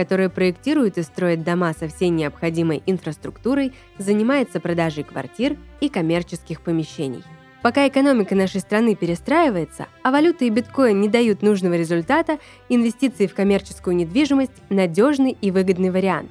которая 0.00 0.30
проектирует 0.30 0.96
и 0.96 1.02
строит 1.02 1.44
дома 1.44 1.74
со 1.78 1.86
всей 1.86 2.08
необходимой 2.08 2.82
инфраструктурой, 2.86 3.74
занимается 3.98 4.58
продажей 4.58 5.04
квартир 5.04 5.58
и 5.82 5.90
коммерческих 5.90 6.62
помещений. 6.62 7.22
Пока 7.62 7.86
экономика 7.86 8.34
нашей 8.34 8.62
страны 8.62 8.94
перестраивается, 8.94 9.88
а 10.02 10.10
валюта 10.10 10.46
и 10.46 10.48
биткоин 10.48 10.98
не 11.02 11.10
дают 11.10 11.42
нужного 11.42 11.74
результата, 11.74 12.38
инвестиции 12.70 13.26
в 13.26 13.34
коммерческую 13.34 13.94
недвижимость– 13.94 14.56
надежный 14.70 15.36
и 15.38 15.50
выгодный 15.50 15.90
вариант 15.90 16.30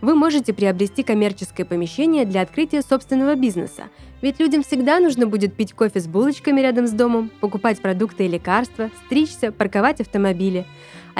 вы 0.00 0.14
можете 0.14 0.52
приобрести 0.52 1.02
коммерческое 1.02 1.66
помещение 1.66 2.24
для 2.24 2.42
открытия 2.42 2.82
собственного 2.82 3.34
бизнеса. 3.34 3.84
Ведь 4.22 4.40
людям 4.40 4.62
всегда 4.62 4.98
нужно 4.98 5.26
будет 5.26 5.54
пить 5.54 5.72
кофе 5.72 6.00
с 6.00 6.06
булочками 6.06 6.60
рядом 6.60 6.86
с 6.86 6.92
домом, 6.92 7.30
покупать 7.40 7.80
продукты 7.80 8.24
и 8.24 8.28
лекарства, 8.28 8.90
стричься, 9.06 9.52
парковать 9.52 10.00
автомобили. 10.00 10.66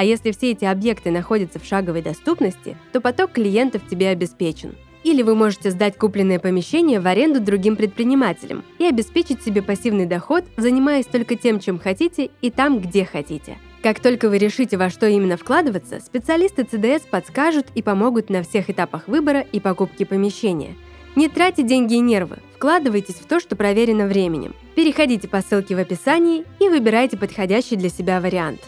А 0.01 0.03
если 0.03 0.31
все 0.31 0.49
эти 0.49 0.65
объекты 0.65 1.11
находятся 1.11 1.59
в 1.59 1.63
шаговой 1.63 2.01
доступности, 2.01 2.75
то 2.91 3.01
поток 3.01 3.33
клиентов 3.33 3.83
тебе 3.87 4.07
обеспечен. 4.07 4.75
Или 5.03 5.21
вы 5.21 5.35
можете 5.35 5.69
сдать 5.69 5.95
купленное 5.95 6.39
помещение 6.39 6.99
в 6.99 7.05
аренду 7.05 7.39
другим 7.39 7.75
предпринимателям 7.75 8.63
и 8.79 8.85
обеспечить 8.85 9.43
себе 9.43 9.61
пассивный 9.61 10.07
доход, 10.07 10.43
занимаясь 10.57 11.05
только 11.05 11.35
тем, 11.35 11.59
чем 11.59 11.77
хотите 11.77 12.31
и 12.41 12.49
там, 12.49 12.79
где 12.79 13.05
хотите– 13.05 13.59
как 13.83 13.99
только 13.99 14.29
вы 14.29 14.37
решите, 14.37 14.77
во 14.77 14.91
что 14.91 15.07
именно 15.07 15.37
вкладываться, 15.37 15.99
специалисты 15.99 16.63
ЦДС 16.63 17.03
подскажут 17.07 17.65
и 17.73 17.81
помогут 17.81 18.29
на 18.29 18.43
всех 18.43 18.69
этапах 18.69 19.07
выбора 19.07 19.41
и 19.41 19.59
покупки 19.59 20.03
помещения. 20.03 20.75
Не 21.15 21.29
тратьте 21.29 21.63
деньги 21.63 21.95
и 21.95 21.99
нервы, 21.99 22.37
вкладывайтесь 22.55 23.15
в 23.15 23.25
то, 23.25 23.39
что 23.39 23.55
проверено 23.55 24.05
временем. 24.05 24.53
Переходите 24.75 25.27
по 25.27 25.41
ссылке 25.41 25.75
в 25.75 25.79
описании 25.79 26.43
и 26.59 26.69
выбирайте 26.69 27.17
подходящий 27.17 27.75
для 27.75 27.89
себя 27.89 28.21
вариант. 28.21 28.61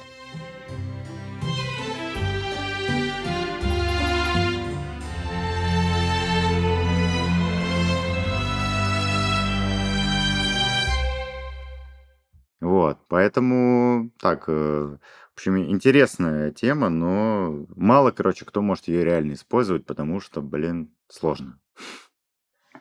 Вот, 12.84 12.98
поэтому 13.08 14.12
так, 14.20 14.44
э, 14.50 14.52
в 14.52 15.38
общем, 15.38 15.58
интересная 15.58 16.52
тема, 16.52 16.90
но 16.90 17.66
мало, 17.78 18.12
короче, 18.12 18.44
кто 18.44 18.62
может 18.62 18.90
ее 18.90 19.06
реально 19.06 19.34
использовать, 19.34 19.86
потому 19.86 20.20
что, 20.20 20.42
блин, 20.42 20.92
сложно. 21.08 21.58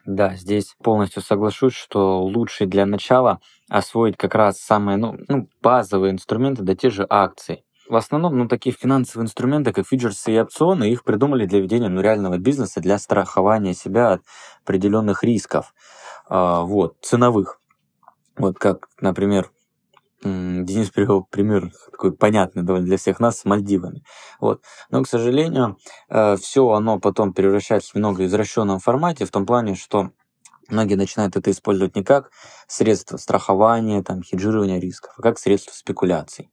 Да, 0.05 0.35
здесь 0.35 0.75
полностью 0.83 1.23
соглашусь, 1.23 1.75
что 1.75 2.21
лучше 2.21 2.67
для 2.67 2.85
начала 2.85 3.39
освоить 3.69 4.17
как 4.17 4.35
раз 4.35 4.59
самые 4.59 4.97
ну, 4.97 5.17
ну, 5.29 5.49
базовые 5.63 6.11
инструменты, 6.11 6.65
да 6.65 6.75
те 6.75 6.91
же 6.91 7.07
акции. 7.09 7.63
В 7.89 7.95
основном, 7.95 8.37
ну, 8.37 8.49
такие 8.49 8.75
финансовые 8.75 9.27
инструменты, 9.27 9.73
как 9.73 9.87
фьючерсы 9.87 10.33
и 10.33 10.41
опционы, 10.41 10.91
их 10.91 11.05
придумали 11.05 11.47
для 11.47 11.61
ведения 11.61 11.89
ну, 11.89 12.01
реального 12.01 12.39
бизнеса, 12.39 12.81
для 12.81 12.99
страхования 12.99 13.75
себя 13.75 14.15
от 14.15 14.23
определенных 14.65 15.23
рисков, 15.23 15.73
а, 16.29 16.63
вот, 16.63 16.97
ценовых. 17.03 17.61
Вот 18.37 18.59
как, 18.59 18.89
например, 19.01 19.53
Денис 20.23 20.91
привел 20.91 21.25
пример 21.25 21.73
такой 21.91 22.13
понятный 22.13 22.63
довольно 22.63 22.87
для 22.87 22.97
всех 22.97 23.19
нас 23.19 23.41
с 23.41 23.45
Мальдивами. 23.45 24.05
Вот. 24.41 24.63
Но, 24.91 25.03
к 25.03 25.09
сожалению, 25.09 25.79
э, 26.09 26.37
все 26.37 26.69
оно 26.71 27.01
потом 27.01 27.33
превращается 27.35 27.93
в 27.93 27.95
немного 27.97 28.25
извращенном 28.25 28.79
формате, 28.79 29.25
в 29.25 29.31
том 29.33 29.47
плане, 29.47 29.75
что 29.75 30.11
многие 30.69 30.95
начинают 30.95 31.37
это 31.37 31.51
использовать 31.51 31.97
не 31.97 32.05
как 32.05 32.31
средство 32.69 33.17
страхования, 33.17 34.03
там, 34.03 34.23
хеджирования 34.23 34.79
рисков, 34.79 35.13
а 35.19 35.23
как 35.23 35.39
средство 35.39 35.73
спекуляций. 35.73 36.51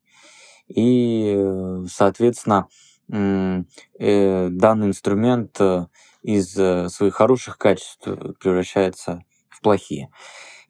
И, 0.67 1.35
э, 1.37 1.85
соответственно, 1.91 2.67
э, 3.11 4.49
данный 4.51 4.87
инструмент 4.87 5.59
из 6.21 6.51
своих 6.51 7.15
хороших 7.15 7.57
качеств 7.57 8.07
превращается 8.39 9.23
в 9.49 9.61
плохие. 9.61 10.09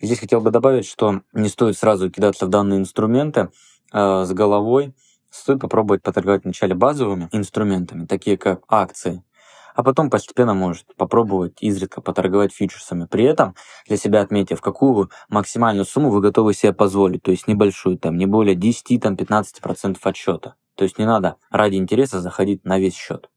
Здесь 0.01 0.19
хотел 0.19 0.39
бы 0.39 0.51
добавить, 0.51 0.85
что 0.85 1.21
не 1.33 1.49
стоит 1.49 1.77
сразу 1.77 2.09
кидаться 2.09 2.45
в 2.45 2.49
данные 2.49 2.79
инструменты 2.79 3.49
э, 3.91 4.23
с 4.25 4.31
головой. 4.31 4.93
Стоит 5.29 5.59
попробовать 5.59 6.01
поторговать 6.01 6.43
вначале 6.45 6.73
базовыми 6.73 7.29
инструментами, 7.31 8.05
такие 8.05 8.37
как 8.37 8.63
акции, 8.67 9.23
а 9.75 9.83
потом 9.83 10.09
постепенно 10.09 10.53
может 10.53 10.95
попробовать 10.95 11.61
изредка 11.61 12.01
поторговать 12.01 12.53
фьючерсами. 12.53 13.05
При 13.05 13.25
этом 13.25 13.55
для 13.87 13.97
себя 13.97 14.21
отметив, 14.21 14.61
какую 14.61 15.11
максимальную 15.27 15.85
сумму 15.85 16.09
вы 16.09 16.21
готовы 16.21 16.53
себе 16.53 16.73
позволить, 16.73 17.21
то 17.23 17.31
есть 17.31 17.47
небольшую, 17.47 17.97
там, 17.97 18.17
не 18.17 18.25
более 18.25 18.55
10-15% 18.55 19.97
от 20.01 20.15
счета. 20.15 20.55
То 20.75 20.83
есть 20.83 20.97
не 20.97 21.05
надо 21.05 21.35
ради 21.51 21.75
интереса 21.75 22.21
заходить 22.21 22.65
на 22.65 22.79
весь 22.79 22.95
счет. 22.95 23.29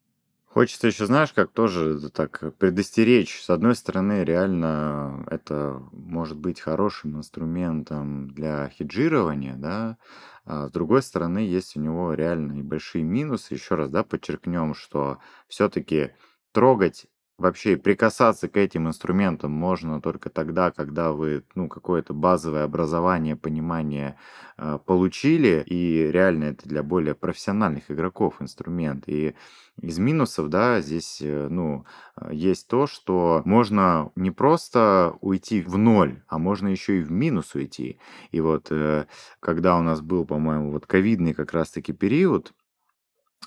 Хочется 0.52 0.86
еще, 0.88 1.06
знаешь, 1.06 1.32
как 1.32 1.50
тоже 1.52 2.10
так 2.10 2.54
предостеречь. 2.58 3.40
С 3.42 3.48
одной 3.48 3.74
стороны, 3.74 4.22
реально 4.22 5.24
это 5.30 5.82
может 5.92 6.36
быть 6.36 6.60
хорошим 6.60 7.16
инструментом 7.16 8.28
для 8.28 8.68
хеджирования, 8.68 9.54
да, 9.56 9.96
а 10.44 10.68
с 10.68 10.70
другой 10.70 11.02
стороны, 11.02 11.38
есть 11.38 11.74
у 11.76 11.80
него 11.80 12.12
реально 12.12 12.58
и 12.58 12.62
большие 12.62 13.02
минусы. 13.02 13.54
Еще 13.54 13.76
раз, 13.76 13.88
да, 13.88 14.02
подчеркнем, 14.04 14.74
что 14.74 15.18
все-таки 15.48 16.10
трогать 16.52 17.06
вообще 17.38 17.76
прикасаться 17.76 18.48
к 18.48 18.56
этим 18.56 18.88
инструментам 18.88 19.50
можно 19.50 20.00
только 20.00 20.30
тогда, 20.30 20.70
когда 20.70 21.12
вы 21.12 21.44
ну, 21.54 21.68
какое-то 21.68 22.14
базовое 22.14 22.64
образование, 22.64 23.36
понимание 23.36 24.16
э, 24.58 24.78
получили, 24.84 25.62
и 25.66 26.10
реально 26.12 26.44
это 26.44 26.68
для 26.68 26.82
более 26.82 27.14
профессиональных 27.14 27.90
игроков 27.90 28.40
инструмент. 28.40 29.04
И 29.08 29.34
из 29.80 29.98
минусов, 29.98 30.48
да, 30.48 30.80
здесь, 30.80 31.18
э, 31.20 31.48
ну, 31.48 31.84
э, 32.20 32.30
есть 32.32 32.68
то, 32.68 32.86
что 32.86 33.42
можно 33.44 34.12
не 34.16 34.30
просто 34.30 35.16
уйти 35.20 35.62
в 35.62 35.78
ноль, 35.78 36.22
а 36.28 36.38
можно 36.38 36.68
еще 36.68 37.00
и 37.00 37.02
в 37.02 37.10
минус 37.10 37.54
уйти. 37.54 37.98
И 38.30 38.40
вот 38.40 38.68
э, 38.70 39.06
когда 39.40 39.78
у 39.78 39.82
нас 39.82 40.00
был, 40.00 40.26
по-моему, 40.26 40.70
вот 40.70 40.86
ковидный 40.86 41.34
как 41.34 41.52
раз-таки 41.52 41.92
период, 41.92 42.52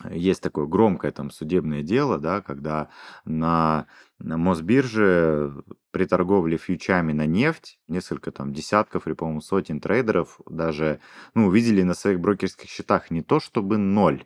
есть 0.09 0.41
такое 0.41 0.65
громкое 0.65 1.11
там 1.11 1.31
судебное 1.31 1.81
дело, 1.81 2.17
да, 2.17 2.41
когда 2.41 2.89
на, 3.23 3.87
на 4.19 4.37
Мосбирже 4.37 5.63
при 5.91 6.05
торговле 6.05 6.57
фьючами 6.57 7.13
на 7.13 7.25
нефть 7.25 7.79
несколько 7.87 8.31
там 8.31 8.51
десятков 8.51 9.07
или, 9.07 9.13
по-моему, 9.13 9.41
сотен 9.41 9.79
трейдеров 9.79 10.39
даже, 10.49 10.99
ну, 11.33 11.47
увидели 11.47 11.83
на 11.83 11.93
своих 11.93 12.19
брокерских 12.19 12.69
счетах 12.69 13.09
не 13.09 13.21
то 13.21 13.39
чтобы 13.39 13.77
ноль, 13.77 14.25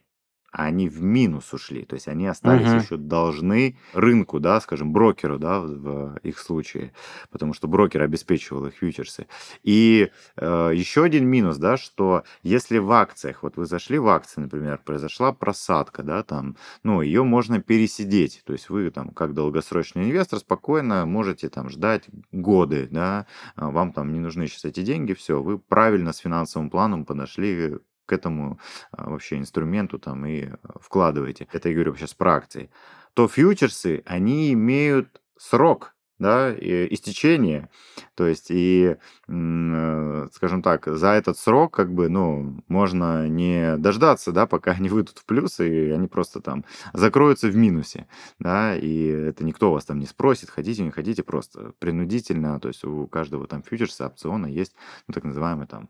а 0.52 0.66
они 0.66 0.90
в 0.90 1.02
минус 1.02 1.54
ушли, 1.54 1.86
то 1.86 1.96
есть 1.96 2.08
они 2.08 2.28
остались 2.28 2.68
uh-huh. 2.68 2.84
еще 2.84 2.98
должны 2.98 3.78
рынку, 3.94 4.40
да, 4.40 4.60
скажем, 4.62 4.92
брокеру, 4.92 5.38
да, 5.38 5.60
в, 5.60 5.68
в 5.68 6.20
их 6.24 6.40
случае, 6.40 6.94
потому 7.32 7.54
что 7.54 7.68
брокер 7.68 8.02
обеспечивал 8.02 8.66
их 8.66 8.76
фьючерсы. 8.76 9.28
И 9.64 10.12
э, 10.38 10.72
еще 10.74 11.04
один 11.04 11.28
минус, 11.28 11.58
да, 11.58 11.78
что 11.78 12.24
если 12.44 12.78
в 12.78 12.92
акциях, 12.92 13.44
вот 13.44 13.58
вы 13.58 13.66
зашли 13.66 14.00
в 14.00 14.08
акции, 14.08 14.42
например, 14.42 14.80
произошла 14.84 15.32
просадка, 15.34 16.04
да, 16.04 16.24
там, 16.24 16.58
ну, 16.84 17.02
ее 17.02 17.24
можно 17.24 17.62
пересидеть, 17.62 18.42
то 18.46 18.54
есть 18.54 18.70
вы 18.70 18.90
там, 18.92 19.10
как 19.10 19.34
долгосрочный 19.34 20.06
инвестор, 20.06 20.40
спокойно 20.40 21.06
можете 21.06 21.50
там 21.50 21.70
ждать 21.70 22.06
годы, 22.32 22.88
да, 22.92 23.28
а 23.56 23.70
вам 23.70 23.94
там 23.94 24.14
не 24.14 24.20
нужны 24.20 24.48
сейчас 24.48 24.66
эти 24.66 24.82
деньги, 24.82 25.14
все, 25.14 25.42
вы 25.42 25.60
правильно 25.60 26.14
с 26.14 26.18
финансовым 26.18 26.70
планом 26.70 27.06
подошли 27.06 27.78
к 28.10 28.14
этому 28.14 28.60
а, 28.92 29.10
вообще 29.10 29.38
инструменту 29.38 30.00
там 30.00 30.26
и 30.26 30.46
э, 30.46 30.56
вкладываете. 30.82 31.48
Это 31.54 31.70
я 31.70 31.76
говорю 31.76 31.96
сейчас 31.96 32.14
про 32.16 32.36
акции. 32.36 32.72
То 33.14 33.28
фьючерсы, 33.28 34.02
они 34.06 34.52
имеют 34.54 35.22
срок 35.38 35.94
да, 36.20 36.54
и 36.54 36.94
истечение, 36.94 37.70
то 38.16 38.28
есть 38.28 38.48
и, 38.50 38.98
э, 39.28 40.28
скажем 40.34 40.62
так, 40.62 40.86
за 40.86 41.12
этот 41.12 41.38
срок 41.38 41.74
как 41.74 41.94
бы, 41.94 42.10
ну, 42.10 42.62
можно 42.68 43.30
не 43.30 43.78
дождаться, 43.78 44.34
да, 44.34 44.46
пока 44.46 44.72
они 44.78 44.90
выйдут 44.90 45.18
в 45.18 45.26
плюс, 45.26 45.62
и 45.62 45.90
они 45.92 46.08
просто 46.08 46.42
там 46.42 46.66
закроются 46.94 47.48
в 47.48 47.56
минусе, 47.56 48.08
да, 48.38 48.76
и 48.76 49.06
это 49.08 49.46
никто 49.46 49.72
вас 49.72 49.86
там 49.86 50.00
не 50.00 50.06
спросит, 50.06 50.50
хотите, 50.50 50.84
не 50.84 50.92
хотите, 50.92 51.24
просто 51.24 51.72
принудительно, 51.80 52.60
то 52.60 52.68
есть 52.68 52.84
у 52.84 53.08
каждого 53.08 53.48
там 53.48 53.64
фьючерса, 53.64 54.08
опциона 54.08 54.48
есть, 54.48 54.76
ну, 55.08 55.14
так 55.14 55.24
называемый 55.24 55.68
там 55.68 55.90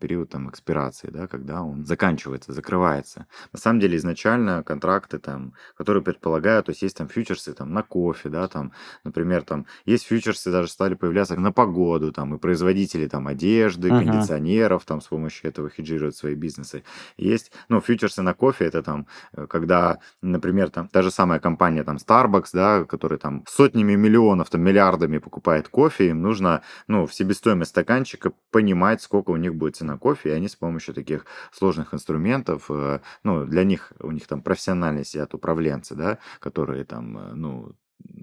период 0.00 0.30
там 0.30 0.50
экспирации, 0.50 1.10
да, 1.10 1.26
когда 1.26 1.62
он 1.62 1.84
заканчивается, 1.84 2.52
закрывается. 2.52 3.26
На 3.52 3.58
самом 3.58 3.80
деле 3.80 3.96
изначально 3.96 4.62
контракты 4.62 5.18
там, 5.18 5.54
которые 5.76 6.02
предполагают, 6.02 6.66
то 6.66 6.70
есть 6.70 6.82
есть 6.82 6.96
там 6.96 7.08
фьючерсы 7.08 7.52
там 7.52 7.72
на 7.72 7.82
кофе, 7.82 8.28
да, 8.28 8.48
там, 8.48 8.72
например, 9.04 9.42
там 9.42 9.66
есть 9.84 10.06
фьючерсы 10.06 10.50
даже 10.50 10.68
стали 10.68 10.94
появляться 10.94 11.36
на 11.36 11.52
погоду, 11.52 12.12
там, 12.12 12.34
и 12.34 12.38
производители 12.38 13.06
там 13.08 13.26
одежды, 13.26 13.88
uh-huh. 13.88 14.04
кондиционеров 14.04 14.84
там 14.84 15.00
с 15.00 15.06
помощью 15.06 15.50
этого 15.50 15.70
хеджируют 15.70 16.16
свои 16.16 16.34
бизнесы. 16.34 16.84
Есть, 17.16 17.52
ну, 17.68 17.80
фьючерсы 17.80 18.22
на 18.22 18.34
кофе, 18.34 18.64
это 18.66 18.82
там, 18.82 19.06
э, 19.32 19.46
когда, 19.46 19.98
например, 20.22 20.70
там, 20.70 20.88
та 20.88 21.02
же 21.02 21.10
самая 21.10 21.40
компания 21.40 21.84
там 21.84 21.96
Starbucks, 21.96 22.50
да, 22.52 22.84
который 22.84 23.18
там 23.18 23.44
сотнями 23.48 23.94
миллионов, 23.94 24.50
там, 24.50 24.62
миллиардами 24.62 25.18
покупает 25.18 25.68
кофе, 25.68 26.10
им 26.10 26.22
нужно, 26.22 26.62
ну, 26.88 27.06
в 27.06 27.14
себестоимость 27.14 27.70
стаканчика 27.70 28.32
понимать, 28.50 29.02
сколько 29.02 29.30
у 29.30 29.36
них 29.44 29.54
будет 29.54 29.76
цена 29.76 29.96
кофе, 29.98 30.30
и 30.30 30.32
они 30.32 30.48
с 30.48 30.56
помощью 30.56 30.94
таких 30.94 31.26
сложных 31.52 31.94
инструментов, 31.94 32.66
э, 32.70 33.00
ну, 33.22 33.46
для 33.46 33.64
них, 33.64 33.92
у 34.00 34.10
них 34.10 34.26
там 34.26 34.42
профессиональные 34.42 35.04
сидят 35.04 35.34
управленцы, 35.34 35.94
да, 35.94 36.18
которые 36.40 36.84
там, 36.84 37.18
э, 37.18 37.34
ну, 37.34 37.72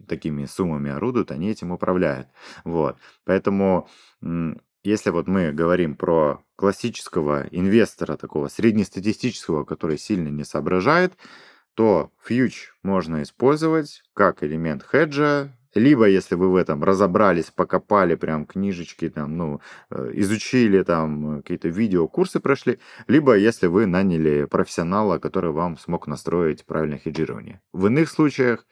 такими 0.07 0.45
суммами 0.45 0.91
орудуют, 0.91 1.31
они 1.31 1.49
этим 1.49 1.71
управляют. 1.71 2.27
Вот. 2.63 2.97
Поэтому 3.23 3.87
если 4.83 5.11
вот 5.11 5.27
мы 5.27 5.51
говорим 5.51 5.95
про 5.95 6.43
классического 6.55 7.47
инвестора, 7.51 8.17
такого 8.17 8.47
среднестатистического, 8.47 9.63
который 9.63 9.97
сильно 9.97 10.29
не 10.29 10.43
соображает, 10.43 11.13
то 11.75 12.11
фьюч 12.23 12.73
можно 12.83 13.21
использовать 13.23 14.03
как 14.13 14.43
элемент 14.43 14.83
хеджа, 14.83 15.55
либо 15.75 16.07
если 16.07 16.35
вы 16.35 16.49
в 16.49 16.55
этом 16.55 16.83
разобрались, 16.83 17.51
покопали 17.51 18.15
прям 18.15 18.45
книжечки, 18.45 19.09
там, 19.09 19.37
ну, 19.37 19.61
э, 19.89 20.11
изучили 20.15 20.83
там 20.83 21.37
какие-то 21.37 21.69
видео, 21.69 22.07
курсы 22.07 22.39
прошли, 22.39 22.79
либо 23.07 23.37
если 23.37 23.67
вы 23.67 23.85
наняли 23.85 24.45
профессионала, 24.45 25.17
который 25.17 25.51
вам 25.51 25.77
смог 25.77 26.07
настроить 26.07 26.65
правильное 26.65 26.99
хеджирование. 26.99 27.61
В 27.73 27.87
иных 27.87 28.09
случаях 28.09 28.65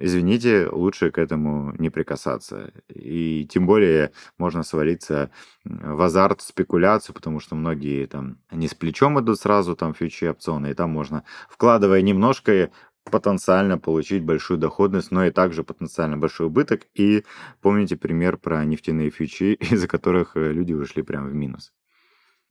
извините, 0.00 0.68
лучше 0.70 1.10
к 1.10 1.18
этому 1.18 1.74
не 1.78 1.90
прикасаться. 1.90 2.72
И 2.88 3.46
тем 3.50 3.66
более 3.66 4.12
можно 4.38 4.62
свалиться 4.62 5.30
в 5.64 6.00
азарт, 6.02 6.42
спекуляцию, 6.42 7.14
потому 7.14 7.40
что 7.40 7.54
многие 7.54 8.06
там 8.06 8.38
не 8.50 8.68
с 8.68 8.74
плечом 8.74 9.18
идут 9.20 9.40
сразу, 9.40 9.76
там 9.76 9.94
фьючи 9.94 10.26
опционы, 10.26 10.70
и 10.70 10.74
там 10.74 10.90
можно, 10.90 11.24
вкладывая 11.48 12.02
немножко, 12.02 12.70
потенциально 13.10 13.78
получить 13.78 14.22
большую 14.22 14.58
доходность, 14.58 15.10
но 15.10 15.24
и 15.24 15.30
также 15.30 15.64
потенциально 15.64 16.16
большой 16.16 16.46
убыток. 16.46 16.86
И 16.94 17.24
помните 17.60 17.96
пример 17.96 18.36
про 18.36 18.64
нефтяные 18.64 19.10
фьючи, 19.10 19.54
из-за 19.70 19.88
которых 19.88 20.36
э, 20.36 20.52
люди 20.52 20.72
ушли 20.72 21.02
прямо 21.02 21.28
в 21.28 21.34
минус. 21.34 21.72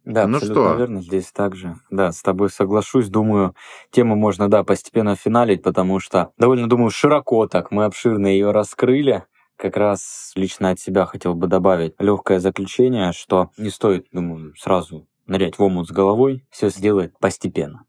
Да, 0.04 0.26
ну 0.26 0.40
что? 0.40 0.76
верно, 0.76 1.02
здесь 1.02 1.32
также. 1.32 1.76
Да, 1.92 2.12
с 2.12 2.22
тобой 2.24 2.50
соглашусь. 2.50 3.10
Думаю, 3.10 3.56
тему 3.92 4.16
можно, 4.16 4.50
да, 4.50 4.64
постепенно 4.64 5.16
финалить, 5.16 5.62
потому 5.62 6.00
что 6.00 6.32
довольно, 6.38 6.68
думаю, 6.68 6.90
широко 6.90 7.48
так 7.48 7.72
мы 7.72 7.86
обширно 7.86 8.28
ее 8.28 8.52
раскрыли. 8.52 9.26
Как 9.58 9.78
раз 9.78 10.32
лично 10.36 10.72
от 10.72 10.80
себя 10.80 11.06
хотел 11.06 11.36
бы 11.36 11.46
добавить 11.46 11.94
легкое 12.00 12.40
заключение, 12.40 13.12
что 13.12 13.52
не 13.58 13.70
стоит, 13.70 14.08
думаю, 14.12 14.56
сразу 14.56 15.08
нырять 15.28 15.60
в 15.60 15.64
омут 15.64 15.88
с 15.88 15.92
головой, 15.92 16.48
все 16.50 16.70
сделать 16.70 17.14
постепенно. 17.20 17.86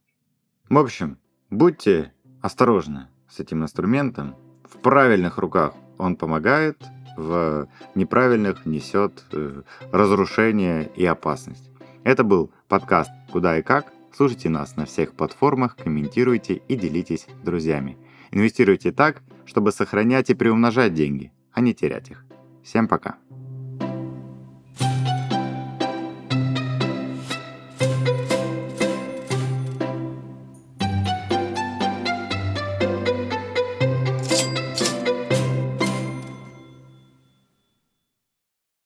В 0.68 0.76
общем, 0.76 1.18
будьте 1.48 2.12
осторожны 2.42 3.06
с 3.28 3.40
этим 3.40 3.62
инструментом. 3.62 4.34
В 4.64 4.78
правильных 4.78 5.38
руках 5.38 5.72
он 5.96 6.16
помогает, 6.16 6.82
в 7.16 7.68
неправильных 7.94 8.66
несет 8.66 9.24
э, 9.32 9.62
разрушение 9.92 10.90
и 10.96 11.06
опасность. 11.06 11.70
Это 12.04 12.24
был 12.24 12.50
подкаст 12.68 13.10
«Куда 13.30 13.58
и 13.58 13.62
как». 13.62 13.92
Слушайте 14.14 14.50
нас 14.50 14.76
на 14.76 14.84
всех 14.84 15.14
платформах, 15.14 15.76
комментируйте 15.76 16.54
и 16.54 16.76
делитесь 16.76 17.26
с 17.40 17.44
друзьями. 17.44 17.96
Инвестируйте 18.30 18.92
так, 18.92 19.22
чтобы 19.46 19.72
сохранять 19.72 20.30
и 20.30 20.34
приумножать 20.34 20.94
деньги, 20.94 21.32
а 21.52 21.60
не 21.60 21.74
терять 21.74 22.10
их. 22.10 22.24
Всем 22.62 22.88
пока! 22.88 23.21